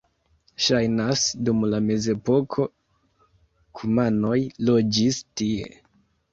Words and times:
Ŝajnas, 0.67 1.25
dum 1.49 1.61
la 1.73 1.81
mezepoko 1.89 2.67
kumanoj 3.81 4.41
loĝis 4.73 5.23
tie. 5.25 5.73